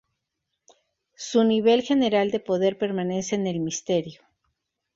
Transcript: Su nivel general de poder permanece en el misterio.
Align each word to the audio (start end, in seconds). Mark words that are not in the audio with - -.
Su 1.15 1.43
nivel 1.43 1.83
general 1.83 2.31
de 2.31 2.39
poder 2.39 2.79
permanece 2.79 3.35
en 3.35 3.45
el 3.45 3.59
misterio. 3.59 4.23